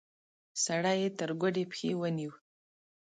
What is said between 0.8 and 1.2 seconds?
يې